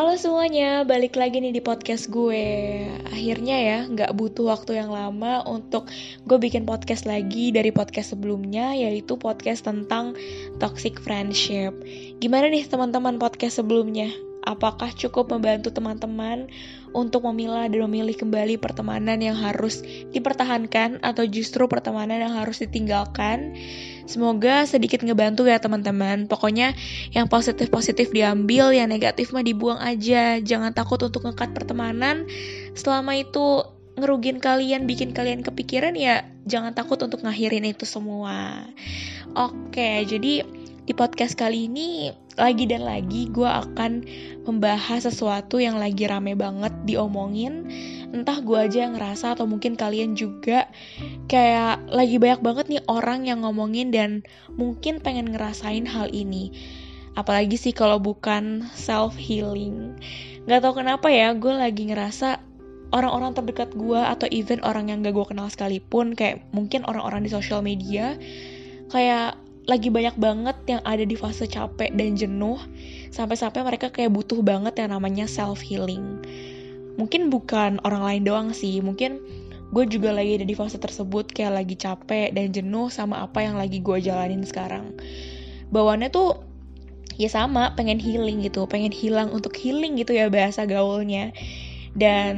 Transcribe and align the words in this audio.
Halo 0.00 0.16
semuanya, 0.16 0.80
balik 0.88 1.12
lagi 1.12 1.44
nih 1.44 1.52
di 1.52 1.60
podcast 1.60 2.08
gue. 2.08 2.40
Akhirnya 3.12 3.56
ya, 3.60 3.78
nggak 3.84 4.16
butuh 4.16 4.48
waktu 4.48 4.80
yang 4.80 4.88
lama 4.88 5.44
untuk 5.44 5.92
gue 6.24 6.40
bikin 6.40 6.64
podcast 6.64 7.04
lagi 7.04 7.52
dari 7.52 7.68
podcast 7.68 8.16
sebelumnya, 8.16 8.72
yaitu 8.72 9.20
podcast 9.20 9.68
tentang 9.68 10.16
toxic 10.56 10.96
friendship. 11.04 11.76
Gimana 12.16 12.48
nih 12.48 12.64
teman-teman 12.64 13.20
podcast 13.20 13.60
sebelumnya? 13.60 14.08
Apakah 14.40 14.92
cukup 14.96 15.28
membantu 15.30 15.68
teman-teman 15.68 16.48
untuk 16.96 17.28
memilah 17.28 17.68
dan 17.68 17.84
memilih 17.86 18.16
kembali 18.16 18.56
pertemanan 18.56 19.20
yang 19.20 19.36
harus 19.36 19.84
dipertahankan 20.10 21.04
atau 21.04 21.28
justru 21.28 21.68
pertemanan 21.68 22.24
yang 22.24 22.34
harus 22.34 22.64
ditinggalkan? 22.64 23.54
Semoga 24.08 24.66
sedikit 24.66 25.04
ngebantu 25.04 25.46
ya 25.46 25.60
teman-teman. 25.60 26.26
Pokoknya 26.26 26.74
yang 27.14 27.30
positif-positif 27.30 28.10
diambil, 28.10 28.74
yang 28.74 28.90
negatif 28.90 29.30
mah 29.30 29.44
dibuang 29.44 29.78
aja. 29.78 30.40
Jangan 30.42 30.74
takut 30.74 30.98
untuk 31.04 31.28
ngekat 31.28 31.54
pertemanan. 31.54 32.26
Selama 32.74 33.14
itu 33.14 33.62
ngerugin 34.00 34.40
kalian, 34.40 34.88
bikin 34.88 35.12
kalian 35.12 35.44
kepikiran 35.44 35.92
ya 35.94 36.24
jangan 36.48 36.72
takut 36.72 36.98
untuk 36.98 37.20
ngakhirin 37.22 37.68
itu 37.68 37.84
semua. 37.84 38.66
Oke, 39.36 40.02
jadi 40.10 40.42
di 40.90 40.98
podcast 40.98 41.38
kali 41.38 41.70
ini 41.70 42.10
lagi 42.34 42.66
dan 42.66 42.82
lagi 42.82 43.30
gue 43.30 43.46
akan 43.46 44.02
membahas 44.42 45.06
sesuatu 45.06 45.62
yang 45.62 45.78
lagi 45.78 46.10
rame 46.10 46.34
banget 46.34 46.74
diomongin. 46.82 47.70
Entah 48.10 48.42
gue 48.42 48.58
aja 48.58 48.90
yang 48.90 48.98
ngerasa 48.98 49.38
atau 49.38 49.46
mungkin 49.46 49.78
kalian 49.78 50.18
juga. 50.18 50.66
Kayak 51.30 51.86
lagi 51.94 52.18
banyak 52.18 52.42
banget 52.42 52.66
nih 52.66 52.82
orang 52.90 53.22
yang 53.22 53.46
ngomongin 53.46 53.94
dan 53.94 54.26
mungkin 54.58 54.98
pengen 54.98 55.30
ngerasain 55.30 55.86
hal 55.86 56.10
ini. 56.10 56.50
Apalagi 57.14 57.54
sih 57.54 57.70
kalau 57.70 58.02
bukan 58.02 58.66
self 58.74 59.14
healing 59.14 59.94
nggak 60.50 60.58
tau 60.58 60.74
kenapa 60.74 61.06
ya 61.06 61.38
gue 61.38 61.54
lagi 61.54 61.86
ngerasa 61.86 62.42
orang-orang 62.90 63.38
terdekat 63.38 63.70
gue 63.78 64.00
atau 64.02 64.26
even 64.34 64.58
orang 64.66 64.90
yang 64.90 65.06
gak 65.06 65.14
gue 65.14 65.26
kenal 65.30 65.46
sekalipun 65.46 66.18
kayak 66.18 66.42
mungkin 66.50 66.82
orang-orang 66.90 67.22
di 67.22 67.30
sosial 67.30 67.62
media 67.62 68.18
kayak 68.90 69.38
lagi 69.70 69.86
banyak 69.94 70.18
banget 70.18 70.56
yang 70.66 70.82
ada 70.82 71.06
di 71.06 71.14
fase 71.14 71.46
capek 71.46 71.94
dan 71.94 72.18
jenuh. 72.18 72.58
Sampai-sampai 73.14 73.62
mereka 73.62 73.94
kayak 73.94 74.10
butuh 74.10 74.42
banget 74.42 74.74
yang 74.82 74.90
namanya 74.90 75.30
self 75.30 75.62
healing 75.62 76.18
mungkin 77.00 77.32
bukan 77.32 77.80
orang 77.88 78.04
lain 78.04 78.22
doang 78.28 78.48
sih 78.52 78.84
mungkin 78.84 79.24
gue 79.72 79.84
juga 79.88 80.12
lagi 80.12 80.36
ada 80.36 80.44
di 80.44 80.52
fase 80.52 80.76
tersebut 80.76 81.32
kayak 81.32 81.64
lagi 81.64 81.78
capek 81.78 82.36
dan 82.36 82.52
jenuh 82.52 82.92
sama 82.92 83.24
apa 83.24 83.40
yang 83.40 83.54
lagi 83.54 83.78
gue 83.78 84.02
jalanin 84.02 84.42
sekarang. 84.42 84.92
Bawaannya 85.70 86.10
tuh 86.10 86.42
ya 87.14 87.30
sama 87.30 87.72
pengen 87.78 88.02
healing 88.02 88.42
gitu 88.42 88.66
pengen 88.66 88.90
hilang 88.90 89.30
untuk 89.30 89.54
healing 89.54 89.94
gitu 89.96 90.12
ya 90.12 90.26
bahasa 90.26 90.66
gaulnya. 90.66 91.30
Dan 91.94 92.34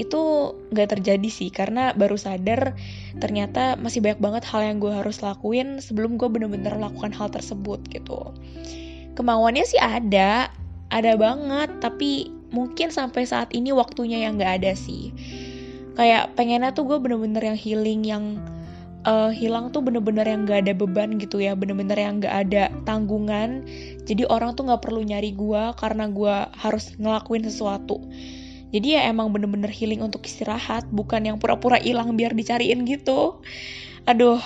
itu 0.00 0.56
gak 0.72 0.96
terjadi 0.96 1.28
sih 1.28 1.52
karena 1.52 1.92
baru 1.92 2.16
sadar 2.16 2.72
ternyata 3.20 3.76
masih 3.76 4.00
banyak 4.00 4.16
banget 4.16 4.42
hal 4.48 4.64
yang 4.64 4.80
gue 4.80 4.88
harus 4.88 5.20
lakuin 5.20 5.76
sebelum 5.84 6.16
gue 6.16 6.24
bener-bener 6.32 6.72
lakukan 6.72 7.12
hal 7.12 7.28
tersebut 7.28 7.84
gitu. 7.92 8.32
Kemauannya 9.20 9.68
sih 9.68 9.76
ada 9.76 10.48
ada 10.88 11.12
banget 11.20 11.68
tapi 11.84 12.32
mungkin 12.48 12.88
sampai 12.88 13.28
saat 13.28 13.52
ini 13.52 13.76
waktunya 13.76 14.24
yang 14.24 14.40
gak 14.40 14.64
ada 14.64 14.72
sih. 14.72 15.12
Kayak 16.00 16.32
pengennya 16.32 16.72
tuh 16.72 16.88
gue 16.88 16.96
bener-bener 16.96 17.52
yang 17.52 17.58
healing 17.60 18.00
yang 18.08 18.24
uh, 19.04 19.28
hilang 19.28 19.68
tuh 19.68 19.84
bener-bener 19.84 20.24
yang 20.24 20.48
gak 20.48 20.64
ada 20.64 20.72
beban 20.72 21.20
gitu 21.20 21.44
ya 21.44 21.52
bener-bener 21.52 22.00
yang 22.00 22.24
gak 22.24 22.48
ada 22.48 22.72
tanggungan. 22.88 23.68
Jadi 24.08 24.24
orang 24.32 24.56
tuh 24.56 24.64
gak 24.64 24.80
perlu 24.80 25.04
nyari 25.04 25.36
gue 25.36 25.62
karena 25.76 26.08
gue 26.08 26.34
harus 26.56 26.96
ngelakuin 26.96 27.44
sesuatu 27.44 28.00
jadi 28.70 28.88
ya 28.98 29.00
emang 29.10 29.34
bener-bener 29.34 29.70
healing 29.70 29.98
untuk 29.98 30.22
istirahat, 30.22 30.86
bukan 30.94 31.26
yang 31.26 31.36
pura-pura 31.42 31.82
hilang 31.82 32.14
biar 32.14 32.38
dicariin 32.38 32.86
gitu. 32.86 33.42
Aduh, 34.06 34.38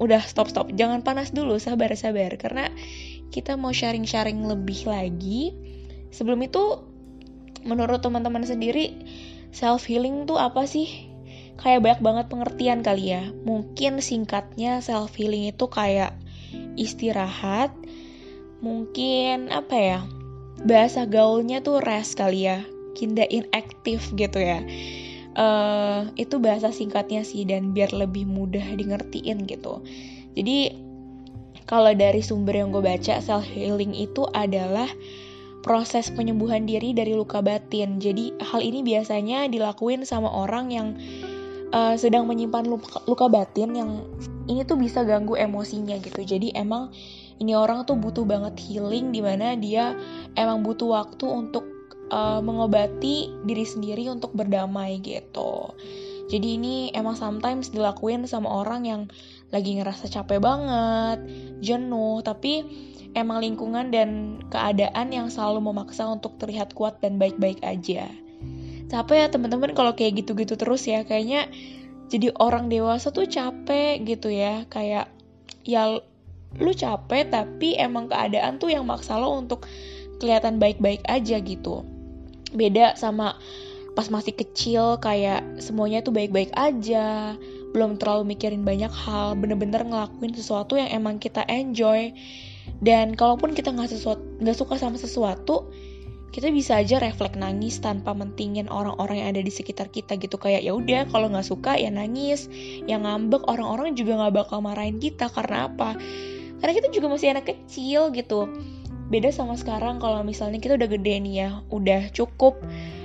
udah 0.00 0.24
stop 0.24 0.48
stop, 0.48 0.72
jangan 0.72 1.04
panas 1.04 1.36
dulu, 1.36 1.60
sabar 1.60 1.92
sabar, 1.92 2.32
karena 2.40 2.72
kita 3.28 3.60
mau 3.60 3.70
sharing-sharing 3.76 4.40
lebih 4.48 4.88
lagi. 4.88 5.52
Sebelum 6.08 6.40
itu, 6.40 6.80
menurut 7.68 8.00
teman-teman 8.00 8.48
sendiri, 8.48 9.04
self 9.52 9.84
healing 9.84 10.24
tuh 10.24 10.40
apa 10.40 10.64
sih? 10.64 11.12
Kayak 11.60 11.84
banyak 11.84 12.00
banget 12.00 12.26
pengertian 12.32 12.80
kali 12.80 13.12
ya. 13.12 13.28
Mungkin 13.44 14.00
singkatnya 14.00 14.80
self 14.80 15.12
healing 15.12 15.52
itu 15.52 15.68
kayak 15.68 16.16
istirahat. 16.80 17.68
Mungkin 18.64 19.52
apa 19.52 19.76
ya? 19.76 20.00
Bahasa 20.64 21.04
gaulnya 21.04 21.60
tuh 21.60 21.84
rest 21.84 22.16
kali 22.16 22.48
ya 22.48 22.71
kinda 22.94 23.26
inaktif 23.28 24.12
gitu 24.14 24.38
ya 24.38 24.60
uh, 25.36 26.08
itu 26.14 26.36
bahasa 26.38 26.70
singkatnya 26.70 27.24
sih 27.26 27.44
dan 27.48 27.72
biar 27.72 27.92
lebih 27.92 28.28
mudah 28.28 28.64
di 28.76 28.84
ngertiin 28.88 29.48
gitu 29.48 29.80
jadi 30.32 30.76
kalau 31.66 31.94
dari 31.94 32.20
sumber 32.20 32.58
yang 32.58 32.74
gue 32.74 32.82
baca 32.82 33.22
self 33.22 33.46
healing 33.46 33.94
itu 33.96 34.26
adalah 34.36 34.90
proses 35.62 36.10
penyembuhan 36.10 36.66
diri 36.66 36.90
dari 36.92 37.14
luka 37.14 37.38
batin. 37.40 38.02
Jadi 38.02 38.34
hal 38.42 38.60
ini 38.60 38.82
biasanya 38.82 39.46
dilakuin 39.46 40.02
sama 40.02 40.28
orang 40.28 40.74
yang 40.74 40.88
uh, 41.70 41.94
sedang 41.94 42.26
menyimpan 42.26 42.66
luka, 42.66 43.00
luka 43.06 43.26
batin 43.30 43.72
yang 43.72 43.90
ini 44.50 44.66
tuh 44.66 44.76
bisa 44.76 45.06
ganggu 45.06 45.38
emosinya 45.38 45.96
gitu. 46.02 46.26
Jadi 46.26 46.50
emang 46.52 46.90
ini 47.38 47.54
orang 47.54 47.86
tuh 47.86 47.96
butuh 47.96 48.26
banget 48.26 48.58
healing 48.58 49.14
di 49.14 49.22
mana 49.22 49.54
dia 49.54 49.94
emang 50.34 50.66
butuh 50.66 50.92
waktu 50.98 51.24
untuk 51.30 51.71
uh, 52.12 52.38
mengobati 52.44 53.32
diri 53.48 53.64
sendiri 53.64 54.06
untuk 54.12 54.36
berdamai 54.36 55.00
gitu. 55.00 55.72
Jadi 56.28 56.60
ini 56.60 56.76
emang 56.94 57.16
sometimes 57.18 57.72
dilakuin 57.72 58.28
sama 58.28 58.62
orang 58.62 58.86
yang 58.86 59.02
lagi 59.52 59.76
ngerasa 59.76 60.08
capek 60.08 60.40
banget, 60.40 61.18
jenuh, 61.60 62.24
tapi 62.24 62.64
emang 63.12 63.44
lingkungan 63.44 63.92
dan 63.92 64.40
keadaan 64.48 65.12
yang 65.12 65.28
selalu 65.28 65.72
memaksa 65.72 66.08
untuk 66.08 66.40
terlihat 66.40 66.72
kuat 66.72 67.00
dan 67.04 67.20
baik-baik 67.20 67.60
aja. 67.60 68.08
Capek 68.88 69.16
ya 69.16 69.26
teman-teman 69.28 69.76
kalau 69.76 69.92
kayak 69.92 70.24
gitu-gitu 70.24 70.56
terus 70.56 70.88
ya, 70.88 71.04
kayaknya 71.04 71.52
jadi 72.08 72.32
orang 72.40 72.72
dewasa 72.72 73.12
tuh 73.12 73.28
capek 73.28 74.00
gitu 74.04 74.32
ya, 74.32 74.64
kayak 74.72 75.12
ya 75.68 76.00
lu 76.60 76.72
capek 76.72 77.32
tapi 77.32 77.76
emang 77.76 78.08
keadaan 78.08 78.60
tuh 78.60 78.72
yang 78.72 78.84
maksa 78.84 79.16
lo 79.16 79.36
untuk 79.36 79.64
kelihatan 80.20 80.60
baik-baik 80.60 81.00
aja 81.08 81.40
gitu 81.40 81.91
beda 82.52 82.94
sama 82.96 83.36
pas 83.92 84.08
masih 84.08 84.32
kecil 84.32 84.96
kayak 85.04 85.60
semuanya 85.60 86.00
tuh 86.00 86.16
baik-baik 86.16 86.52
aja. 86.56 87.36
Belum 87.72 87.96
terlalu 87.96 88.36
mikirin 88.36 88.64
banyak 88.64 88.92
hal 88.92 89.36
bener-bener 89.36 89.84
ngelakuin 89.84 90.32
sesuatu 90.36 90.76
yang 90.76 90.88
emang 90.92 91.20
kita 91.20 91.44
enjoy. 91.48 92.12
Dan 92.80 93.18
kalaupun 93.18 93.52
kita 93.52 93.72
nggak 93.72 93.90
sesuatu 93.92 94.22
nggak 94.40 94.56
suka 94.56 94.74
sama 94.78 94.96
sesuatu 94.96 95.72
kita 96.32 96.48
bisa 96.48 96.80
aja 96.80 96.96
refleks 96.96 97.36
nangis 97.36 97.76
tanpa 97.84 98.16
mentingin 98.16 98.64
orang-orang 98.72 99.20
yang 99.20 99.28
ada 99.36 99.44
di 99.44 99.52
sekitar 99.52 99.92
kita 99.92 100.16
gitu. 100.16 100.40
Kayak 100.40 100.64
ya 100.64 100.72
udah 100.72 101.04
kalau 101.12 101.28
nggak 101.28 101.44
suka 101.44 101.76
ya 101.76 101.92
nangis. 101.92 102.48
Yang 102.88 103.04
ngambek 103.04 103.44
orang-orang 103.44 103.92
juga 103.92 104.16
nggak 104.16 104.34
bakal 104.40 104.64
marahin 104.64 104.96
kita. 104.96 105.28
Karena 105.28 105.68
apa? 105.68 105.92
Karena 106.64 106.72
kita 106.72 106.88
juga 106.88 107.12
masih 107.12 107.36
anak 107.36 107.52
kecil 107.52 108.08
gitu 108.16 108.48
beda 109.12 109.28
sama 109.28 109.60
sekarang 109.60 110.00
kalau 110.00 110.24
misalnya 110.24 110.56
kita 110.56 110.80
udah 110.80 110.88
gede 110.88 111.20
nih 111.20 111.34
ya 111.44 111.48
udah 111.68 112.08
cukup 112.16 112.56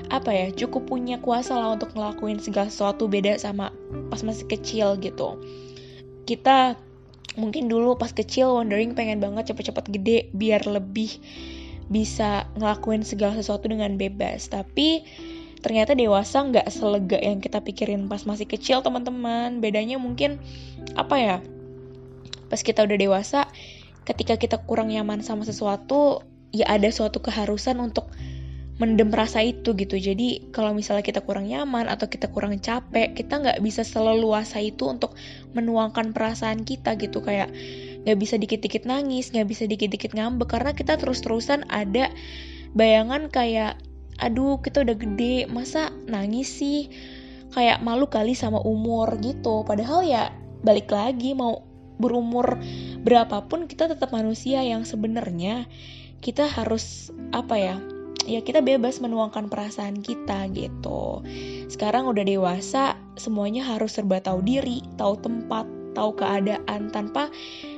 apa 0.07 0.31
ya 0.31 0.47
cukup 0.55 0.87
punya 0.87 1.19
kuasa 1.19 1.59
lah 1.59 1.75
untuk 1.75 1.91
ngelakuin 1.91 2.39
segala 2.39 2.71
sesuatu 2.71 3.11
beda 3.11 3.35
sama 3.35 3.75
pas 4.07 4.23
masih 4.23 4.47
kecil 4.47 4.95
gitu. 5.03 5.35
Kita 6.23 6.79
mungkin 7.35 7.67
dulu 7.67 7.99
pas 7.99 8.15
kecil 8.15 8.55
wondering 8.55 8.95
pengen 8.95 9.19
banget 9.19 9.51
cepet-cepet 9.51 9.85
gede 9.99 10.19
biar 10.31 10.63
lebih 10.63 11.11
bisa 11.91 12.47
ngelakuin 12.55 13.03
segala 13.03 13.35
sesuatu 13.35 13.67
dengan 13.67 13.99
bebas. 13.99 14.47
Tapi 14.47 15.03
ternyata 15.59 15.91
dewasa 15.91 16.39
nggak 16.39 16.71
selega 16.71 17.19
yang 17.19 17.43
kita 17.43 17.59
pikirin 17.59 18.07
pas 18.07 18.23
masih 18.23 18.47
kecil 18.47 18.79
teman-teman. 18.79 19.59
Bedanya 19.59 19.99
mungkin 19.99 20.39
apa 20.95 21.15
ya 21.19 21.37
pas 22.47 22.63
kita 22.63 22.87
udah 22.87 22.95
dewasa 22.95 23.51
ketika 24.07 24.39
kita 24.39 24.63
kurang 24.63 24.87
nyaman 24.95 25.19
sama 25.19 25.43
sesuatu 25.43 26.23
ya 26.55 26.63
ada 26.71 26.87
suatu 26.87 27.19
keharusan 27.19 27.83
untuk 27.83 28.07
mendem 28.77 29.09
rasa 29.09 29.41
itu 29.41 29.73
gitu. 29.73 29.97
Jadi 29.97 30.53
kalau 30.53 30.71
misalnya 30.71 31.01
kita 31.01 31.25
kurang 31.25 31.49
nyaman 31.49 31.89
atau 31.89 32.07
kita 32.07 32.29
kurang 32.29 32.55
capek 32.61 33.17
kita 33.17 33.41
nggak 33.41 33.59
bisa 33.59 33.81
seleluasa 33.81 34.61
itu 34.61 34.85
untuk 34.85 35.17
menuangkan 35.57 36.13
perasaan 36.13 36.61
kita 36.63 36.95
gitu. 37.01 37.19
Kayak 37.25 37.51
nggak 38.05 38.17
bisa 38.21 38.39
dikit-dikit 38.39 38.87
nangis 38.87 39.33
nggak 39.33 39.47
bisa 39.49 39.67
dikit-dikit 39.67 40.15
ngambek 40.15 40.47
karena 40.47 40.71
kita 40.71 40.95
terus-terusan 40.95 41.67
ada 41.67 42.07
bayangan 42.71 43.27
kayak 43.27 43.81
aduh 44.21 44.61
kita 44.63 44.85
udah 44.85 44.95
gede 44.95 45.49
masa 45.49 45.89
nangis 46.05 46.47
sih? 46.47 46.87
Kayak 47.51 47.81
malu 47.81 48.05
kali 48.07 48.37
sama 48.37 48.61
umur 48.61 49.17
gitu. 49.19 49.65
Padahal 49.65 50.05
ya 50.05 50.29
balik 50.61 50.93
lagi 50.93 51.33
mau 51.33 51.65
berumur 51.97 52.57
berapapun 53.01 53.65
kita 53.65 53.89
tetap 53.89 54.13
manusia 54.13 54.61
yang 54.61 54.85
sebenarnya 54.85 55.65
kita 56.21 56.49
harus 56.49 57.13
apa 57.33 57.55
ya 57.57 57.77
ya 58.27 58.43
kita 58.43 58.59
bebas 58.59 58.99
menuangkan 58.99 59.47
perasaan 59.47 60.03
kita 60.03 60.51
gitu. 60.51 61.23
Sekarang 61.71 62.11
udah 62.11 62.27
dewasa, 62.27 62.99
semuanya 63.15 63.63
harus 63.63 63.95
serba 63.95 64.19
tahu 64.19 64.43
diri, 64.43 64.83
tahu 64.99 65.15
tempat, 65.23 65.63
tahu 65.95 66.13
keadaan 66.19 66.91
tanpa 66.91 67.31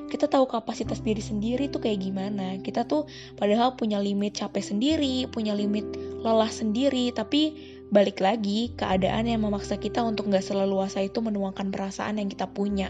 kita 0.10 0.25
tahu 0.25 0.50
kapasitas 0.50 1.06
diri 1.06 1.21
sendiri 1.21 1.69
tuh 1.69 1.86
kayak 1.86 2.01
gimana. 2.01 2.57
Kita 2.66 2.83
tuh 2.89 3.06
padahal 3.38 3.77
punya 3.77 4.01
limit 4.01 4.42
capek 4.42 4.66
sendiri, 4.66 5.30
punya 5.30 5.54
limit 5.54 5.86
lelah 6.25 6.50
sendiri, 6.50 7.13
tapi 7.13 7.54
balik 7.94 8.18
lagi 8.18 8.74
keadaan 8.74 9.30
yang 9.30 9.45
memaksa 9.45 9.77
kita 9.77 10.01
untuk 10.01 10.30
nggak 10.33 10.45
seleluasa 10.45 11.06
itu 11.06 11.21
menuangkan 11.21 11.69
perasaan 11.69 12.18
yang 12.18 12.27
kita 12.27 12.50
punya. 12.50 12.89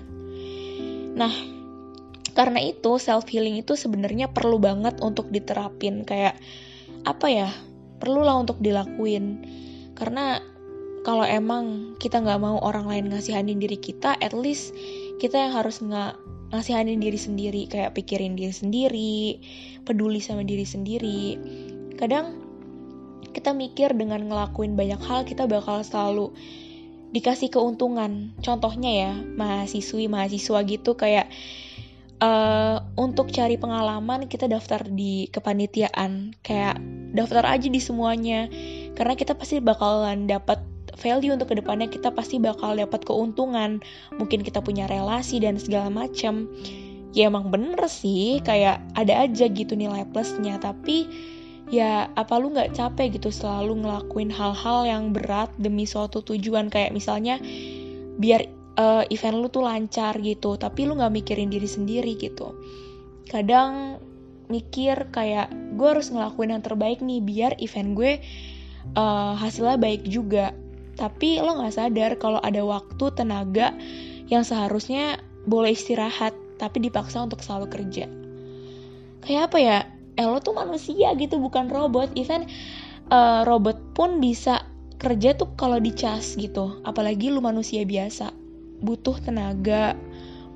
Nah, 1.16 1.34
karena 2.38 2.62
itu 2.62 3.02
self 3.02 3.28
healing 3.28 3.60
itu 3.60 3.76
sebenarnya 3.76 4.32
perlu 4.32 4.62
banget 4.62 5.02
untuk 5.04 5.28
diterapin. 5.34 6.06
Kayak 6.06 6.38
apa 7.04 7.28
ya 7.28 7.50
perlulah 8.00 8.40
untuk 8.40 8.62
dilakuin. 8.64 9.44
Karena 9.98 10.40
kalau 11.04 11.24
emang 11.24 11.96
kita 11.98 12.22
nggak 12.22 12.40
mau 12.40 12.60
orang 12.62 12.88
lain 12.88 13.06
ngasihanin 13.12 13.60
diri 13.60 13.80
kita 13.80 14.20
at 14.20 14.36
least 14.36 14.76
kita 15.20 15.36
yang 15.36 15.54
harus 15.56 15.80
nggak 15.84 16.16
ngasihanin 16.56 17.04
diri 17.04 17.20
sendiri. 17.20 17.68
Kayak 17.68 17.98
pikirin 17.98 18.40
diri 18.40 18.54
sendiri 18.54 19.22
peduli 19.84 20.24
sama 20.24 20.46
diri 20.46 20.64
sendiri. 20.64 21.36
Kadang 22.00 22.40
kita 23.36 23.54
mikir 23.54 23.94
dengan 23.94 24.26
ngelakuin 24.32 24.74
banyak 24.74 25.02
hal 25.06 25.28
kita 25.28 25.46
bakal 25.46 25.84
selalu 25.86 26.34
dikasih 27.10 27.50
keuntungan. 27.50 28.38
Contohnya 28.42 28.92
ya 28.92 29.12
mahasiswi 29.18 30.06
mahasiswa 30.06 30.60
gitu 30.66 30.94
kayak 30.94 31.30
uh, 32.22 32.84
untuk 33.00 33.34
cari 33.34 33.58
pengalaman 33.58 34.30
kita 34.30 34.46
daftar 34.46 34.86
di 34.86 35.28
kepanitiaan. 35.34 36.38
Kayak 36.46 36.78
daftar 37.16 37.44
aja 37.50 37.68
di 37.68 37.82
semuanya. 37.82 38.48
Karena 38.94 39.18
kita 39.18 39.34
pasti 39.34 39.58
bakalan 39.64 40.30
dapat 40.30 40.62
value 41.00 41.32
untuk 41.32 41.56
ke 41.56 41.56
depannya 41.58 41.88
kita 41.88 42.12
pasti 42.12 42.38
bakal 42.38 42.76
dapat 42.76 43.02
keuntungan. 43.08 43.82
Mungkin 44.20 44.44
kita 44.46 44.62
punya 44.62 44.86
relasi 44.86 45.42
dan 45.42 45.58
segala 45.58 45.90
macam. 45.90 46.46
Ya 47.10 47.26
emang 47.26 47.50
bener 47.50 47.90
sih 47.90 48.38
kayak 48.46 48.86
ada 48.94 49.26
aja 49.26 49.50
gitu 49.50 49.74
nilai 49.74 50.06
plusnya. 50.14 50.62
Tapi 50.62 51.10
ya 51.70 52.10
apa 52.18 52.34
lu 52.42 52.50
nggak 52.54 52.74
capek 52.74 53.22
gitu 53.22 53.30
selalu 53.30 53.86
ngelakuin 53.86 54.34
hal-hal 54.34 54.86
yang 54.86 55.14
berat 55.14 55.54
demi 55.62 55.86
suatu 55.86 56.22
tujuan? 56.26 56.74
Kayak 56.74 56.94
misalnya 56.94 57.38
biar 58.20 58.50
uh, 58.76 59.04
event 59.08 59.38
lu 59.40 59.48
tuh 59.48 59.64
lancar 59.64 60.18
gitu 60.20 60.60
tapi 60.60 60.90
lu 60.90 60.98
nggak 60.98 61.14
mikirin 61.14 61.50
diri 61.54 61.70
sendiri 61.70 62.18
gitu. 62.18 62.58
Kadang 63.30 64.02
mikir 64.50 65.14
kayak 65.14 65.54
gue 65.78 65.88
harus 65.88 66.10
ngelakuin 66.10 66.58
yang 66.58 66.66
terbaik 66.66 67.00
nih 67.06 67.22
biar 67.22 67.54
event 67.62 67.94
gue 67.94 68.12
uh, 68.98 69.34
hasilnya 69.38 69.78
baik 69.78 70.04
juga. 70.10 70.56
Tapi 70.98 71.40
lo 71.40 71.62
nggak 71.62 71.76
sadar 71.78 72.12
kalau 72.20 72.42
ada 72.42 72.60
waktu 72.66 73.06
tenaga 73.16 73.72
yang 74.28 74.44
seharusnya 74.44 75.22
boleh 75.48 75.74
istirahat 75.74 76.36
tapi 76.60 76.84
dipaksa 76.84 77.24
untuk 77.24 77.40
selalu 77.40 77.72
kerja. 77.72 78.06
Kayak 79.24 79.54
apa 79.54 79.58
ya 79.62 79.80
eh 80.16 80.26
lo 80.26 80.40
tuh 80.42 80.58
manusia 80.58 81.14
gitu 81.18 81.38
bukan 81.38 81.70
robot 81.70 82.16
event 82.18 82.48
uh, 83.14 83.44
robot 83.46 83.78
pun 83.94 84.18
bisa 84.24 84.66
kerja 85.00 85.36
tuh 85.36 85.54
kalau 85.56 85.80
dicas 85.80 86.36
gitu 86.36 86.82
apalagi 86.84 87.32
lu 87.32 87.40
manusia 87.40 87.86
biasa 87.86 88.40
butuh 88.80 89.20
tenaga, 89.20 89.96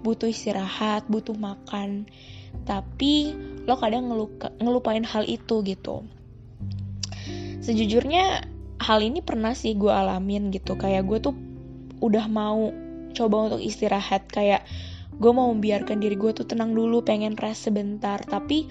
butuh 0.02 0.32
istirahat, 0.32 1.06
butuh 1.12 1.36
makan. 1.36 2.08
Tapi 2.64 3.36
lo 3.68 3.76
kadang 3.76 4.12
ngeluka, 4.12 4.52
ngelupain 4.60 5.04
hal 5.04 5.28
itu 5.28 5.64
gitu. 5.64 6.08
Sejujurnya 7.64 8.44
hal 8.84 9.00
ini 9.00 9.24
pernah 9.24 9.56
sih 9.56 9.76
gue 9.76 9.92
alamin 9.92 10.52
gitu. 10.52 10.76
Kayak 10.80 11.04
gue 11.08 11.20
tuh 11.32 11.36
udah 12.04 12.26
mau 12.28 12.72
coba 13.16 13.52
untuk 13.52 13.62
istirahat. 13.64 14.28
Kayak 14.32 14.68
gue 15.16 15.32
mau 15.32 15.52
membiarkan 15.52 16.00
diri 16.00 16.16
gue 16.16 16.32
tuh 16.36 16.48
tenang 16.48 16.76
dulu, 16.76 17.04
pengen 17.04 17.36
rest 17.40 17.68
sebentar. 17.72 18.20
Tapi 18.24 18.68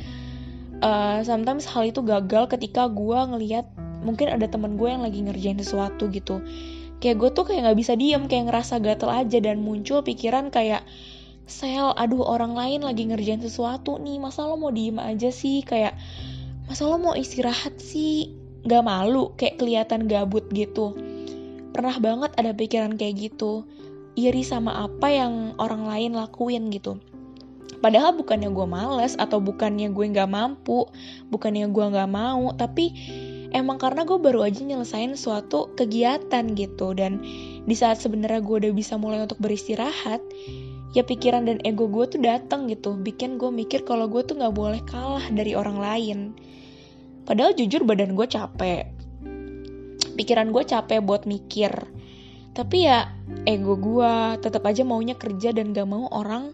uh, 0.83 1.23
sometimes 1.23 1.65
hal 1.65 1.89
itu 1.89 2.03
gagal 2.03 2.51
ketika 2.51 2.91
gue 2.91 3.17
ngeliat 3.17 3.65
mungkin 4.03 4.29
ada 4.35 4.51
temen 4.51 4.75
gue 4.75 4.91
yang 4.91 5.07
lagi 5.07 5.23
ngerjain 5.23 5.57
sesuatu 5.63 6.11
gitu. 6.11 6.43
Kayak 6.99 7.17
gue 7.19 7.31
tuh 7.35 7.45
kayak 7.47 7.71
nggak 7.71 7.79
bisa 7.79 7.93
diem 7.95 8.27
kayak 8.27 8.51
ngerasa 8.51 8.83
gatel 8.83 9.11
aja 9.11 9.39
dan 9.39 9.63
muncul 9.63 10.03
pikiran 10.03 10.51
kayak 10.51 10.83
sel 11.47 11.91
aduh 11.99 12.23
orang 12.23 12.55
lain 12.55 12.87
lagi 12.87 13.11
ngerjain 13.11 13.43
sesuatu 13.43 13.99
nih 13.99 14.23
masa 14.23 14.47
lo 14.47 14.59
mau 14.59 14.75
diem 14.75 14.99
aja 14.99 15.31
sih? 15.31 15.63
Kayak 15.63 15.99
masa 16.67 16.87
lo 16.91 16.99
mau 16.99 17.15
istirahat 17.15 17.79
sih? 17.79 18.35
Nggak 18.63 18.83
malu 18.83 19.35
kayak 19.39 19.59
kelihatan 19.59 20.07
gabut 20.11 20.47
gitu. 20.51 20.95
Pernah 21.73 21.97
banget 21.99 22.31
ada 22.39 22.53
pikiran 22.53 22.95
kayak 22.95 23.33
gitu. 23.33 23.67
Iri 24.13 24.45
sama 24.45 24.85
apa 24.87 25.09
yang 25.09 25.57
orang 25.57 25.89
lain 25.89 26.13
lakuin 26.13 26.69
gitu 26.69 27.01
padahal 27.83 28.15
bukannya 28.15 28.49
gue 28.55 28.67
males 28.71 29.19
atau 29.19 29.43
bukannya 29.43 29.91
gue 29.91 30.07
nggak 30.15 30.31
mampu 30.31 30.87
bukannya 31.29 31.67
gue 31.69 31.85
nggak 31.93 32.11
mau 32.11 32.55
tapi 32.55 32.95
emang 33.53 33.77
karena 33.77 34.03
gue 34.09 34.17
baru 34.17 34.49
aja 34.49 34.65
nyelesain 34.65 35.15
suatu 35.15 35.71
kegiatan 35.77 36.57
gitu. 36.57 36.97
Dan 36.97 37.23
di 37.63 37.77
saat 37.77 38.01
sebenarnya 38.01 38.41
gue 38.43 38.57
udah 38.67 38.73
bisa 38.75 38.97
mulai 38.97 39.23
untuk 39.23 39.39
beristirahat 39.39 40.21
ya 40.93 41.01
pikiran 41.05 41.49
dan 41.49 41.61
ego 41.63 41.87
gue 41.87 42.09
tuh 42.09 42.21
datang 42.21 42.67
gitu. 42.73 42.97
Bikin 42.99 43.37
gue 43.37 43.53
mikir 43.53 43.85
kalau 43.85 44.09
gue 44.09 44.25
tuh 44.25 44.41
nggak 44.41 44.57
boleh 44.57 44.81
kalah 44.89 45.25
dari 45.31 45.53
orang 45.53 45.79
lain. 45.79 46.19
Padahal 47.23 47.55
jujur 47.55 47.87
badan 47.87 48.19
gue 48.19 48.27
capek. 48.27 48.89
Pikiran 50.19 50.51
gue 50.51 50.65
capek 50.67 50.99
buat 51.05 51.29
mikir. 51.29 51.71
Tapi 52.53 52.85
ya 52.85 53.09
ego 53.49 53.81
gue 53.81 54.13
tetap 54.45 54.61
aja 54.69 54.85
maunya 54.85 55.17
kerja 55.17 55.57
dan 55.57 55.73
gak 55.73 55.89
mau 55.89 56.05
orang 56.13 56.53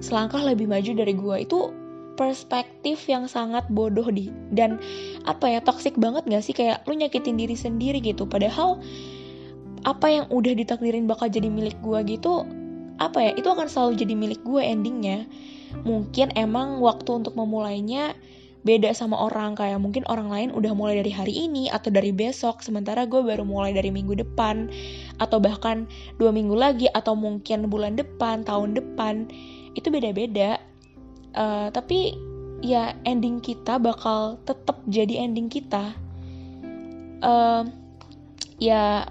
selangkah 0.00 0.42
lebih 0.42 0.66
maju 0.66 0.90
dari 0.96 1.14
gue 1.14 1.36
itu 1.44 1.72
perspektif 2.18 3.08
yang 3.08 3.24
sangat 3.24 3.64
bodoh 3.72 4.04
di 4.12 4.28
dan 4.52 4.76
apa 5.24 5.48
ya 5.48 5.60
toxic 5.64 5.96
banget 5.96 6.26
gak 6.28 6.44
sih? 6.44 6.52
Kayak 6.52 6.84
lu 6.84 6.96
nyakitin 6.96 7.40
diri 7.40 7.56
sendiri 7.56 8.00
gitu. 8.04 8.28
Padahal 8.28 8.80
apa 9.88 10.06
yang 10.12 10.26
udah 10.28 10.52
ditakdirin 10.52 11.08
bakal 11.08 11.32
jadi 11.32 11.48
milik 11.48 11.80
gue 11.80 11.96
gitu 12.04 12.44
apa 13.00 13.24
ya 13.24 13.32
itu 13.32 13.48
akan 13.48 13.64
selalu 13.64 13.96
jadi 13.96 14.14
milik 14.14 14.40
gue 14.44 14.60
endingnya. 14.60 15.24
Mungkin 15.88 16.36
emang 16.36 16.84
waktu 16.84 17.24
untuk 17.24 17.32
memulainya 17.32 18.12
beda 18.60 18.92
sama 18.92 19.16
orang 19.16 19.56
kayak 19.56 19.80
mungkin 19.80 20.04
orang 20.12 20.28
lain 20.28 20.48
udah 20.52 20.76
mulai 20.76 21.00
dari 21.00 21.08
hari 21.08 21.32
ini 21.32 21.72
atau 21.72 21.88
dari 21.88 22.12
besok 22.12 22.60
sementara 22.60 23.08
gue 23.08 23.24
baru 23.24 23.40
mulai 23.40 23.72
dari 23.72 23.88
minggu 23.88 24.20
depan 24.20 24.68
atau 25.16 25.40
bahkan 25.40 25.88
dua 26.20 26.28
minggu 26.28 26.52
lagi 26.52 26.84
atau 26.92 27.16
mungkin 27.16 27.72
bulan 27.72 27.96
depan 27.96 28.44
tahun 28.44 28.76
depan 28.76 29.32
itu 29.74 29.88
beda-beda. 29.88 30.58
Uh, 31.30 31.70
tapi 31.70 32.18
ya 32.60 32.92
ending 33.06 33.40
kita 33.40 33.80
bakal 33.80 34.40
tetap 34.44 34.82
jadi 34.90 35.24
ending 35.24 35.48
kita. 35.48 35.94
Uh, 37.20 37.68
ya 38.60 39.08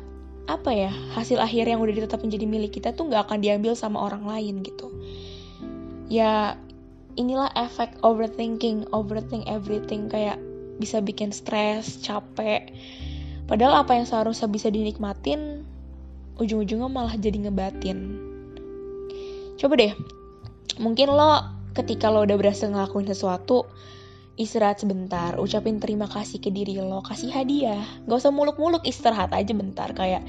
apa 0.49 0.73
ya 0.73 0.89
hasil 1.13 1.37
akhir 1.37 1.69
yang 1.69 1.77
udah 1.77 1.93
ditetap 1.93 2.25
menjadi 2.25 2.45
milik 2.49 2.81
kita 2.81 2.89
tuh 2.97 3.05
nggak 3.05 3.29
akan 3.29 3.39
diambil 3.41 3.77
sama 3.77 4.01
orang 4.01 4.25
lain 4.25 4.65
gitu. 4.65 4.89
Ya 6.09 6.57
inilah 7.17 7.53
efek 7.53 8.01
overthinking 8.01 8.89
overthink 8.89 9.45
everything 9.45 10.09
kayak 10.09 10.41
bisa 10.81 11.01
bikin 11.05 11.29
stres 11.29 12.01
capek. 12.01 12.73
Padahal 13.45 13.85
apa 13.85 13.97
yang 13.97 14.05
seharusnya 14.05 14.49
bisa 14.49 14.69
dinikmatin 14.73 15.65
ujung-ujungnya 16.41 16.89
malah 16.89 17.13
jadi 17.17 17.49
ngebatin. 17.49 18.17
Coba 19.59 19.73
deh 19.75 19.93
mungkin 20.79 21.11
lo 21.11 21.43
ketika 21.75 22.09
lo 22.09 22.25
udah 22.25 22.39
berhasil 22.39 22.71
ngelakuin 22.71 23.11
sesuatu, 23.11 23.67
istirahat 24.39 24.79
sebentar, 24.79 25.35
ucapin 25.35 25.83
terima 25.83 26.07
kasih 26.07 26.39
ke 26.39 26.49
diri 26.49 26.79
lo, 26.79 27.03
kasih 27.03 27.29
hadiah. 27.29 27.83
Gak 28.07 28.23
usah 28.23 28.31
muluk-muluk, 28.31 28.87
istirahat 28.87 29.35
aja 29.35 29.51
bentar, 29.51 29.91
kayak 29.91 30.23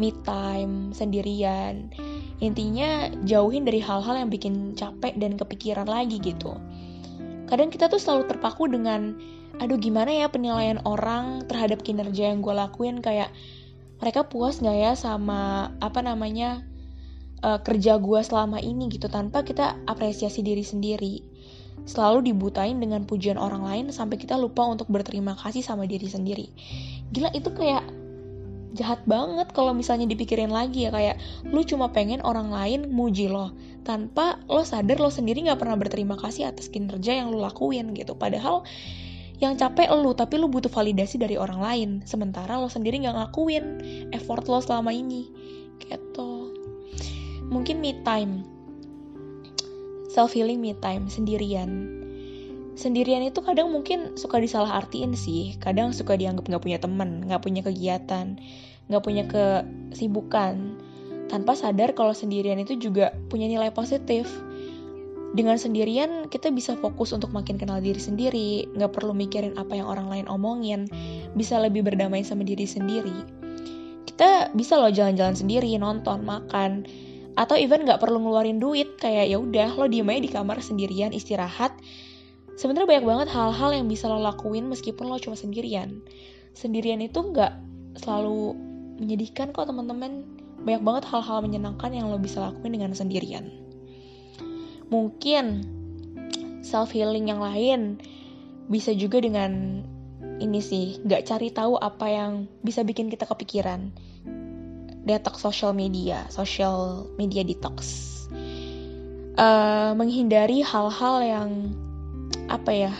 me 0.00 0.16
time, 0.24 0.96
sendirian. 0.96 1.92
Intinya 2.40 3.12
jauhin 3.28 3.68
dari 3.68 3.84
hal-hal 3.84 4.16
yang 4.16 4.32
bikin 4.32 4.72
capek 4.72 5.12
dan 5.20 5.36
kepikiran 5.36 5.84
lagi 5.84 6.16
gitu. 6.16 6.56
Kadang 7.52 7.68
kita 7.68 7.92
tuh 7.92 8.00
selalu 8.00 8.32
terpaku 8.32 8.64
dengan, 8.64 9.20
aduh 9.60 9.76
gimana 9.76 10.08
ya 10.08 10.32
penilaian 10.32 10.80
orang 10.88 11.44
terhadap 11.44 11.84
kinerja 11.84 12.32
yang 12.32 12.40
gue 12.40 12.56
lakuin, 12.56 13.04
kayak 13.04 13.28
mereka 14.00 14.24
puas 14.24 14.64
gak 14.64 14.72
ya 14.72 14.96
sama 14.96 15.68
apa 15.84 16.00
namanya 16.00 16.64
uh, 17.44 17.60
kerja 17.60 17.96
gue 17.96 18.20
selama 18.20 18.60
ini 18.60 18.88
gitu 18.92 19.08
tanpa 19.08 19.42
kita 19.44 19.76
apresiasi 19.88 20.44
diri 20.44 20.64
sendiri. 20.64 21.14
Selalu 21.88 22.32
dibutain 22.32 22.76
dengan 22.76 23.08
pujian 23.08 23.40
orang 23.40 23.64
lain 23.64 23.86
sampai 23.88 24.20
kita 24.20 24.36
lupa 24.36 24.68
untuk 24.68 24.92
berterima 24.92 25.32
kasih 25.32 25.64
sama 25.64 25.88
diri 25.88 26.06
sendiri. 26.06 26.46
Gila 27.10 27.32
itu 27.32 27.48
kayak 27.56 27.82
jahat 28.76 29.02
banget 29.08 29.50
kalau 29.50 29.74
misalnya 29.74 30.06
dipikirin 30.06 30.52
lagi 30.52 30.86
ya 30.86 30.94
kayak 30.94 31.18
lu 31.50 31.66
cuma 31.66 31.90
pengen 31.90 32.22
orang 32.22 32.54
lain 32.54 32.86
muji 32.94 33.26
lo 33.26 33.50
tanpa 33.82 34.38
lo 34.46 34.62
sadar 34.62 35.02
lo 35.02 35.10
sendiri 35.10 35.42
nggak 35.42 35.58
pernah 35.58 35.74
berterima 35.74 36.14
kasih 36.14 36.54
atas 36.54 36.70
kinerja 36.70 37.18
yang 37.18 37.34
lo 37.34 37.42
lakuin 37.42 37.96
gitu. 37.96 38.14
Padahal 38.14 38.62
yang 39.40 39.56
capek 39.56 39.88
lu 39.96 40.12
tapi 40.12 40.36
lu 40.36 40.52
butuh 40.52 40.70
validasi 40.70 41.16
dari 41.16 41.40
orang 41.40 41.58
lain 41.58 41.90
sementara 42.04 42.60
lo 42.60 42.68
sendiri 42.68 43.00
nggak 43.02 43.16
ngakuin 43.16 43.64
effort 44.14 44.46
lo 44.46 44.60
selama 44.62 44.94
ini. 44.94 45.26
Gitu 45.80 46.39
mungkin 47.50 47.82
me 47.82 47.98
time. 48.06 48.46
Self 50.08 50.32
healing 50.32 50.62
me 50.62 50.72
time 50.78 51.10
sendirian. 51.10 51.98
Sendirian 52.78 53.26
itu 53.26 53.42
kadang 53.44 53.68
mungkin 53.74 54.16
suka 54.16 54.40
disalah 54.40 54.80
artiin 54.80 55.12
sih. 55.12 55.58
Kadang 55.60 55.92
suka 55.92 56.16
dianggap 56.16 56.48
nggak 56.48 56.62
punya 56.62 56.78
teman 56.80 57.28
nggak 57.28 57.42
punya 57.44 57.60
kegiatan 57.66 58.40
nggak 58.90 59.06
punya 59.06 59.24
kesibukan. 59.30 60.74
Tanpa 61.30 61.54
sadar 61.54 61.94
kalau 61.94 62.10
sendirian 62.10 62.58
itu 62.58 62.74
juga 62.74 63.14
punya 63.30 63.46
nilai 63.46 63.70
positif. 63.70 64.26
Dengan 65.30 65.54
sendirian 65.62 66.26
kita 66.26 66.50
bisa 66.50 66.74
fokus 66.74 67.14
untuk 67.14 67.30
makin 67.30 67.54
kenal 67.54 67.78
diri 67.78 68.02
sendiri, 68.02 68.66
nggak 68.74 68.90
perlu 68.90 69.14
mikirin 69.14 69.54
apa 69.54 69.78
yang 69.78 69.86
orang 69.86 70.10
lain 70.10 70.26
omongin, 70.26 70.90
bisa 71.38 71.62
lebih 71.62 71.86
berdamai 71.86 72.26
sama 72.26 72.42
diri 72.42 72.66
sendiri. 72.66 73.14
Kita 74.10 74.50
bisa 74.58 74.74
loh 74.82 74.90
jalan-jalan 74.90 75.38
sendiri, 75.38 75.70
nonton, 75.78 76.26
makan, 76.26 76.82
atau 77.38 77.54
even 77.58 77.86
nggak 77.86 78.00
perlu 78.02 78.22
ngeluarin 78.22 78.58
duit, 78.58 78.98
kayak 78.98 79.30
ya 79.30 79.38
udah 79.38 79.76
lo 79.76 79.86
diem 79.86 80.08
aja 80.08 80.20
di 80.20 80.30
kamar 80.30 80.58
sendirian 80.62 81.10
istirahat. 81.14 81.74
Sebenarnya 82.58 82.98
banyak 82.98 83.06
banget 83.06 83.28
hal-hal 83.32 83.70
yang 83.72 83.86
bisa 83.88 84.10
lo 84.10 84.20
lakuin 84.20 84.68
meskipun 84.68 85.08
lo 85.08 85.16
cuma 85.16 85.38
sendirian. 85.38 86.04
Sendirian 86.52 87.00
itu 87.00 87.20
nggak 87.20 87.56
selalu 88.00 88.54
menyedihkan 89.00 89.54
kok 89.54 89.70
teman-teman. 89.70 90.26
Banyak 90.60 90.82
banget 90.84 91.04
hal-hal 91.08 91.40
menyenangkan 91.40 91.90
yang 91.94 92.12
lo 92.12 92.20
bisa 92.20 92.44
lakuin 92.44 92.76
dengan 92.76 92.92
sendirian 92.92 93.70
mungkin 94.90 95.64
self 96.60 96.92
healing 96.92 97.30
yang 97.30 97.40
lain 97.40 98.02
bisa 98.66 98.92
juga 98.92 99.22
dengan 99.22 99.82
ini 100.42 100.60
sih 100.60 101.00
nggak 101.06 101.24
cari 101.30 101.48
tahu 101.54 101.78
apa 101.78 102.06
yang 102.10 102.32
bisa 102.60 102.82
bikin 102.82 103.08
kita 103.08 103.24
kepikiran 103.24 103.94
detox 105.10 105.42
social 105.42 105.74
media 105.74 106.22
social 106.30 107.10
media 107.18 107.42
detox. 107.42 108.06
Uh, 109.40 109.96
menghindari 109.96 110.60
hal-hal 110.60 111.16
yang 111.24 111.50
apa 112.50 112.70
ya 112.70 112.92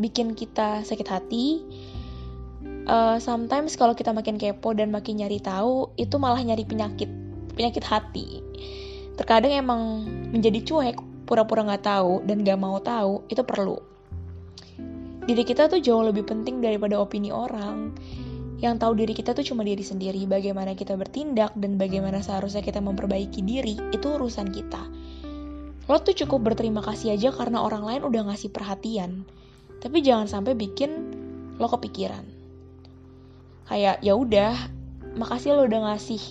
bikin 0.00 0.32
kita 0.32 0.84
sakit 0.84 1.08
hati. 1.08 1.60
Uh, 2.86 3.18
sometimes 3.18 3.74
kalau 3.74 3.98
kita 3.98 4.14
makin 4.14 4.38
kepo 4.38 4.70
dan 4.70 4.94
makin 4.94 5.18
nyari 5.18 5.42
tahu 5.42 5.90
itu 5.98 6.16
malah 6.22 6.38
nyari 6.38 6.62
penyakit 6.62 7.10
penyakit 7.56 7.82
hati. 7.82 8.40
Terkadang 9.16 9.52
emang 9.52 10.04
menjadi 10.30 10.62
cuek 10.62 10.96
pura-pura 11.26 11.66
nggak 11.66 11.84
tahu 11.84 12.22
dan 12.28 12.46
gak 12.46 12.60
mau 12.60 12.78
tahu 12.78 13.26
itu 13.26 13.42
perlu. 13.42 13.80
Diri 15.26 15.42
kita 15.42 15.66
tuh 15.66 15.82
jauh 15.82 16.06
lebih 16.06 16.22
penting 16.22 16.62
daripada 16.62 17.02
opini 17.02 17.34
orang 17.34 17.90
yang 18.56 18.80
tahu 18.80 18.96
diri 18.96 19.12
kita 19.12 19.36
tuh 19.36 19.44
cuma 19.44 19.60
diri 19.60 19.84
sendiri 19.84 20.24
bagaimana 20.24 20.72
kita 20.72 20.96
bertindak 20.96 21.52
dan 21.60 21.76
bagaimana 21.76 22.24
seharusnya 22.24 22.64
kita 22.64 22.80
memperbaiki 22.80 23.44
diri 23.44 23.76
itu 23.92 24.06
urusan 24.16 24.48
kita. 24.48 24.82
Lo 25.86 26.00
tuh 26.00 26.16
cukup 26.16 26.52
berterima 26.52 26.80
kasih 26.80 27.14
aja 27.14 27.30
karena 27.36 27.60
orang 27.60 27.84
lain 27.84 28.02
udah 28.08 28.32
ngasih 28.32 28.50
perhatian. 28.50 29.28
Tapi 29.78 30.00
jangan 30.00 30.26
sampai 30.26 30.56
bikin 30.56 30.90
lo 31.60 31.68
kepikiran. 31.68 32.24
Kayak 33.68 34.00
ya 34.00 34.16
udah 34.16 34.56
makasih 35.20 35.52
lo 35.52 35.68
udah 35.68 35.92
ngasih 35.92 36.22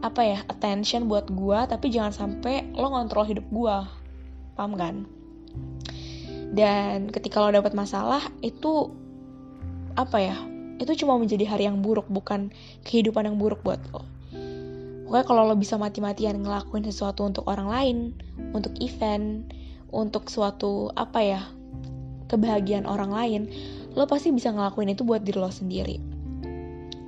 apa 0.00 0.20
ya 0.24 0.38
attention 0.48 1.12
buat 1.12 1.28
gua 1.28 1.68
tapi 1.68 1.92
jangan 1.92 2.12
sampai 2.12 2.66
lo 2.74 2.90
ngontrol 2.90 3.30
hidup 3.30 3.46
gua. 3.54 3.86
Paham 4.58 4.74
kan? 4.74 5.06
Dan 6.50 7.14
ketika 7.14 7.38
lo 7.38 7.54
dapet 7.54 7.78
masalah 7.78 8.26
itu 8.42 8.90
apa 9.94 10.18
ya 10.18 10.36
itu 10.80 11.04
cuma 11.04 11.20
menjadi 11.20 11.44
hari 11.44 11.68
yang 11.68 11.84
buruk 11.84 12.08
bukan 12.08 12.48
kehidupan 12.88 13.28
yang 13.28 13.36
buruk 13.36 13.60
buat 13.60 13.78
lo 13.92 14.02
Pokoknya 15.10 15.26
kalau 15.26 15.42
lo 15.42 15.58
bisa 15.58 15.74
mati-matian 15.74 16.38
ngelakuin 16.38 16.86
sesuatu 16.86 17.26
untuk 17.26 17.50
orang 17.50 17.66
lain, 17.66 17.98
untuk 18.54 18.70
event, 18.78 19.42
untuk 19.90 20.30
suatu 20.30 20.86
apa 20.94 21.18
ya, 21.18 21.42
kebahagiaan 22.30 22.86
orang 22.86 23.10
lain, 23.10 23.42
lo 23.98 24.06
pasti 24.06 24.30
bisa 24.30 24.54
ngelakuin 24.54 24.94
itu 24.94 25.02
buat 25.02 25.26
diri 25.26 25.34
lo 25.42 25.50
sendiri. 25.50 25.98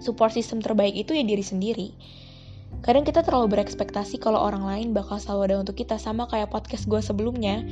Support 0.03 0.35
system 0.35 0.59
terbaik 0.59 0.99
itu 0.99 1.15
ya 1.15 1.23
diri 1.23 1.47
sendiri. 1.47 1.89
Kadang 2.83 3.07
kita 3.07 3.23
terlalu 3.23 3.55
berekspektasi 3.55 4.19
kalau 4.19 4.43
orang 4.43 4.67
lain 4.67 4.91
bakal 4.91 5.23
selalu 5.23 5.55
ada 5.55 5.63
untuk 5.63 5.79
kita 5.79 5.95
sama 6.03 6.27
kayak 6.27 6.51
podcast 6.51 6.91
gue 6.91 6.99
sebelumnya. 6.99 7.63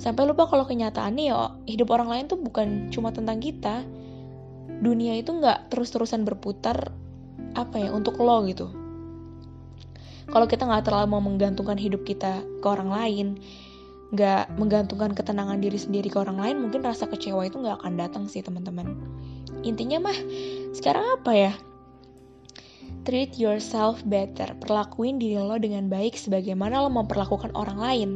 Sampai 0.00 0.24
lupa 0.24 0.48
kalau 0.48 0.64
kenyataannya 0.64 1.28
ya 1.28 1.52
hidup 1.68 1.92
orang 1.92 2.08
lain 2.08 2.24
tuh 2.24 2.40
bukan 2.40 2.88
cuma 2.88 3.12
tentang 3.12 3.36
kita. 3.36 3.84
Dunia 4.84 5.16
itu 5.16 5.32
nggak 5.32 5.72
terus-terusan 5.72 6.28
berputar 6.28 6.92
apa 7.56 7.80
ya 7.80 7.88
untuk 7.96 8.20
lo 8.20 8.44
gitu. 8.44 8.68
Kalau 10.28 10.44
kita 10.44 10.68
nggak 10.68 10.84
terlalu 10.84 11.06
mau 11.08 11.22
menggantungkan 11.24 11.80
hidup 11.80 12.04
kita 12.04 12.44
ke 12.60 12.66
orang 12.68 12.92
lain, 12.92 13.26
nggak 14.12 14.56
menggantungkan 14.60 15.16
ketenangan 15.16 15.60
diri 15.60 15.80
sendiri 15.80 16.12
ke 16.12 16.20
orang 16.20 16.36
lain, 16.36 16.56
mungkin 16.60 16.84
rasa 16.84 17.08
kecewa 17.08 17.48
itu 17.48 17.56
nggak 17.60 17.80
akan 17.80 17.92
datang 17.96 18.24
sih 18.28 18.44
teman-teman. 18.44 18.92
Intinya 19.64 20.10
mah 20.10 20.18
sekarang 20.76 21.20
apa 21.20 21.32
ya? 21.32 21.52
Treat 23.04 23.36
yourself 23.36 24.00
better. 24.08 24.56
Perlakuin 24.64 25.20
diri 25.20 25.36
lo 25.36 25.60
dengan 25.60 25.92
baik 25.92 26.16
sebagaimana 26.16 26.80
lo 26.80 26.88
memperlakukan 26.88 27.52
orang 27.52 27.76
lain. 27.76 28.10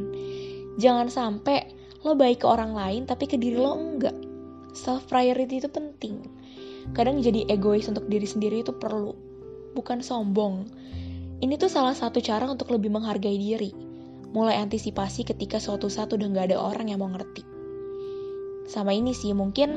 Jangan 0.81 1.13
sampai 1.13 1.69
lo 2.01 2.17
baik 2.17 2.41
ke 2.41 2.47
orang 2.49 2.73
lain 2.73 3.05
tapi 3.05 3.29
ke 3.29 3.37
diri 3.37 3.57
lo 3.57 3.77
enggak. 3.77 4.17
Self 4.73 5.05
priority 5.05 5.61
itu 5.61 5.69
penting. 5.69 6.38
Kadang 6.93 7.21
jadi 7.21 7.45
egois 7.49 7.85
untuk 7.87 8.09
diri 8.09 8.25
sendiri 8.25 8.65
itu 8.65 8.73
perlu. 8.75 9.13
Bukan 9.77 10.01
sombong. 10.01 10.65
Ini 11.39 11.55
tuh 11.55 11.71
salah 11.71 11.95
satu 11.95 12.19
cara 12.19 12.49
untuk 12.49 12.73
lebih 12.73 12.91
menghargai 12.91 13.37
diri. 13.39 13.71
Mulai 14.35 14.59
antisipasi 14.61 15.23
ketika 15.25 15.57
suatu 15.57 15.87
saat 15.87 16.11
udah 16.11 16.27
gak 16.35 16.51
ada 16.51 16.57
orang 16.59 16.91
yang 16.91 16.99
mau 17.01 17.09
ngerti. 17.09 17.41
Sama 18.69 18.93
ini 18.93 19.15
sih, 19.17 19.33
mungkin 19.33 19.69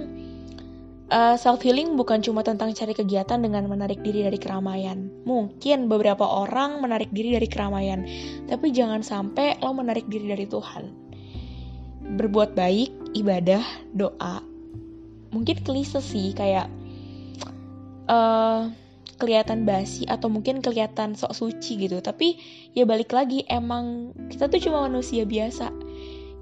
uh, 1.13 1.33
eh, 1.33 1.37
self 1.37 1.61
healing 1.61 1.95
bukan 1.95 2.25
cuma 2.25 2.41
tentang 2.41 2.73
cari 2.73 2.97
kegiatan 2.97 3.41
dengan 3.41 3.69
menarik 3.69 4.01
diri 4.01 4.25
dari 4.25 4.37
keramaian. 4.41 5.09
Mungkin 5.29 5.87
beberapa 5.87 6.25
orang 6.25 6.81
menarik 6.81 7.13
diri 7.13 7.37
dari 7.37 7.49
keramaian, 7.49 8.05
tapi 8.49 8.73
jangan 8.73 9.05
sampai 9.05 9.61
lo 9.61 9.77
menarik 9.77 10.09
diri 10.09 10.33
dari 10.33 10.45
Tuhan. 10.49 10.85
Berbuat 12.19 12.53
baik, 12.59 13.17
ibadah, 13.17 13.63
doa. 13.95 14.43
Mungkin 15.33 15.65
klise 15.65 16.05
sih 16.05 16.37
kayak 16.37 16.69
uh, 18.09 18.71
kelihatan 19.23 19.63
basi 19.63 20.03
atau 20.11 20.27
mungkin 20.27 20.59
kelihatan 20.59 21.15
sok 21.15 21.31
suci 21.39 21.79
gitu. 21.79 22.03
Tapi 22.03 22.35
ya 22.75 22.83
balik 22.83 23.15
lagi 23.15 23.47
emang 23.47 24.11
kita 24.27 24.51
tuh 24.51 24.59
cuma 24.59 24.91
manusia 24.91 25.23
biasa 25.23 25.71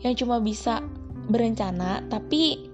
yang 0.00 0.16
cuma 0.16 0.40
bisa 0.40 0.80
berencana 1.28 2.00
tapi 2.08 2.64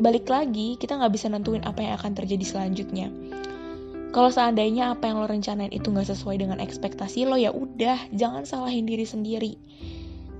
balik 0.00 0.28
lagi 0.32 0.80
kita 0.80 0.96
nggak 0.96 1.12
bisa 1.12 1.28
nentuin 1.28 1.60
apa 1.68 1.84
yang 1.84 1.94
akan 2.00 2.16
terjadi 2.16 2.44
selanjutnya. 2.48 3.12
Kalau 4.16 4.32
seandainya 4.32 4.96
apa 4.96 5.12
yang 5.12 5.20
lo 5.20 5.28
rencanain 5.28 5.68
itu 5.68 5.92
nggak 5.92 6.08
sesuai 6.08 6.40
dengan 6.40 6.56
ekspektasi 6.56 7.28
lo 7.28 7.36
ya 7.36 7.52
udah 7.52 8.08
jangan 8.16 8.48
salahin 8.48 8.88
diri 8.88 9.04
sendiri. 9.04 9.52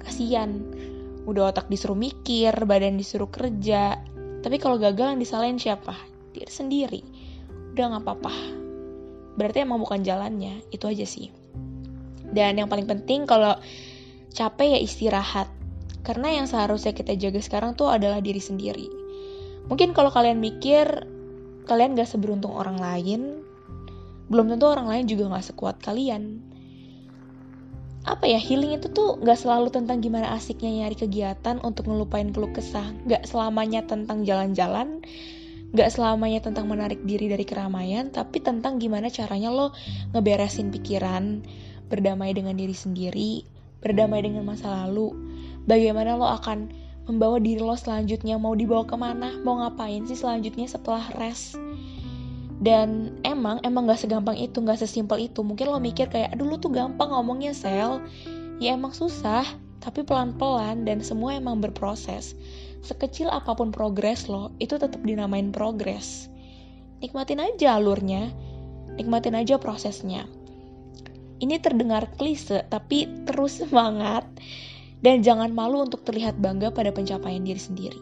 Kasian 0.01 0.73
udah 1.29 1.53
otak 1.53 1.69
disuruh 1.69 1.99
mikir 1.99 2.57
badan 2.65 2.97
disuruh 2.97 3.29
kerja. 3.29 4.01
Tapi 4.41 4.57
kalau 4.57 4.81
gagal 4.81 5.13
yang 5.13 5.21
disalahin 5.21 5.61
siapa? 5.61 5.93
Diri 6.33 6.49
sendiri 6.49 7.01
udah 7.77 7.87
nggak 7.93 8.05
apa-apa 8.09 8.33
berarti 9.37 9.69
emang 9.69 9.85
bukan 9.85 10.01
jalannya 10.01 10.65
itu 10.73 10.89
aja 10.89 11.05
sih 11.05 11.29
dan 12.33 12.57
yang 12.57 12.73
paling 12.73 12.89
penting 12.89 13.29
kalau 13.29 13.55
capek 14.33 14.75
ya 14.75 14.81
istirahat 14.81 15.53
karena 16.01 16.41
yang 16.41 16.49
seharusnya 16.49 16.97
kita 16.97 17.13
jaga 17.21 17.45
sekarang 17.45 17.77
tuh 17.77 17.93
adalah 17.93 18.25
diri 18.25 18.41
sendiri 18.41 19.07
Mungkin 19.67 19.93
kalau 19.95 20.15
kalian 20.15 20.39
mikir 20.39 20.87
kalian 21.67 21.99
gak 21.99 22.07
seberuntung 22.07 22.55
orang 22.55 22.79
lain, 22.79 23.43
belum 24.31 24.55
tentu 24.55 24.71
orang 24.71 24.87
lain 24.87 25.05
juga 25.11 25.35
gak 25.35 25.51
sekuat 25.51 25.83
kalian. 25.83 26.39
Apa 28.07 28.31
ya, 28.31 28.39
healing 28.39 28.79
itu 28.79 28.87
tuh 28.95 29.19
gak 29.19 29.43
selalu 29.43 29.75
tentang 29.75 29.99
gimana 29.99 30.31
asiknya 30.39 30.87
nyari 30.87 30.95
kegiatan 30.95 31.59
untuk 31.67 31.91
ngelupain 31.91 32.31
keluh 32.31 32.55
kesah. 32.55 32.95
Gak 33.11 33.27
selamanya 33.27 33.83
tentang 33.83 34.23
jalan-jalan, 34.23 35.03
gak 35.75 35.91
selamanya 35.91 36.45
tentang 36.45 36.71
menarik 36.71 37.03
diri 37.03 37.27
dari 37.27 37.43
keramaian, 37.43 38.13
tapi 38.15 38.39
tentang 38.39 38.79
gimana 38.79 39.11
caranya 39.11 39.51
lo 39.51 39.75
ngeberesin 40.15 40.71
pikiran, 40.71 41.43
berdamai 41.91 42.35
dengan 42.35 42.55
diri 42.55 42.75
sendiri, 42.77 43.43
berdamai 43.83 44.23
dengan 44.23 44.47
masa 44.47 44.85
lalu, 44.85 45.11
bagaimana 45.67 46.15
lo 46.15 46.27
akan 46.31 46.71
membawa 47.07 47.39
diri 47.39 47.63
lo 47.63 47.79
selanjutnya 47.79 48.35
mau 48.35 48.59
dibawa 48.59 48.83
ke 48.83 48.99
mana 48.99 49.39
mau 49.47 49.63
ngapain 49.63 50.03
sih 50.11 50.19
selanjutnya 50.19 50.67
setelah 50.67 51.07
rest. 51.19 51.55
Dan 52.57 53.21
emang 53.21 53.61
emang 53.63 53.85
gak 53.85 54.01
segampang 54.01 54.35
itu 54.41 54.65
gak 54.65 54.81
sesimpel 54.81 55.29
itu. 55.29 55.45
Mungkin 55.45 55.69
lo 55.69 55.77
mikir 55.77 56.09
kayak 56.09 56.33
aduh 56.33 56.49
lo 56.49 56.57
tuh 56.57 56.73
gampang 56.73 57.13
ngomongnya 57.13 57.53
sel. 57.53 58.01
Ya 58.57 58.73
emang 58.75 58.97
susah 58.97 59.45
tapi 59.85 60.03
pelan-pelan 60.03 60.83
dan 60.89 61.05
semua 61.05 61.37
emang 61.37 61.61
berproses 61.61 62.35
sekecil 62.85 63.33
apa 63.33 63.57
pun 63.57 63.73
progres 63.73 64.27
lo 64.29 64.53
itu 64.59 64.77
tetap 64.77 65.01
dinamain 65.05 65.55
progres. 65.55 66.29
Nikmatin 67.01 67.45
aja 67.45 67.77
alurnya. 67.77 68.33
Nikmatin 68.97 69.37
aja 69.37 69.61
prosesnya. 69.61 70.25
Ini 71.37 71.61
terdengar 71.61 72.09
klise 72.17 72.65
tapi 72.69 73.05
terus 73.29 73.61
semangat. 73.61 74.25
Dan 75.05 75.21
jangan 75.21 75.53
malu 75.53 75.85
untuk 75.85 76.09
terlihat 76.09 76.41
bangga 76.41 76.73
pada 76.73 76.89
pencapaian 76.89 77.45
diri 77.45 77.61
sendiri. 77.61 78.01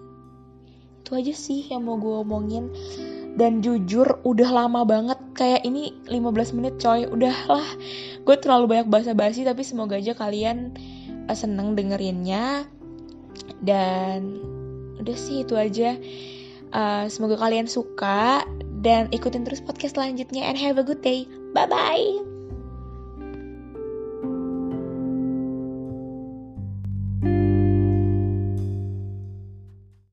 Itu 1.02 1.18
aja 1.18 1.34
sih 1.34 1.66
yang 1.66 1.84
mau 1.84 1.98
gue 1.98 2.22
omongin. 2.22 2.70
Dan 3.34 3.58
jujur 3.66 4.22
udah 4.22 4.50
lama 4.54 4.86
banget. 4.86 5.18
Kayak 5.34 5.66
ini 5.66 5.90
15 6.06 6.54
menit 6.54 6.78
coy. 6.78 7.10
Udahlah 7.10 7.66
gue 8.22 8.36
terlalu 8.38 8.78
banyak 8.78 8.88
bahasa 8.88 9.12
basi 9.12 9.42
tapi 9.42 9.66
semoga 9.66 9.98
aja 9.98 10.14
kalian 10.14 10.70
uh, 11.26 11.34
seneng 11.34 11.74
dengerinnya. 11.74 12.62
Dan 13.58 14.38
udah 15.00 15.16
sih 15.16 15.42
itu 15.46 15.54
aja. 15.54 15.96
Uh, 16.74 17.06
semoga 17.06 17.38
kalian 17.38 17.70
suka 17.70 18.42
dan 18.82 19.06
ikutin 19.14 19.46
terus 19.46 19.62
podcast 19.62 19.94
selanjutnya 19.94 20.44
and 20.44 20.58
have 20.58 20.76
a 20.76 20.84
good 20.84 21.00
day. 21.00 21.24
Bye 21.54 21.70
bye 21.70 22.33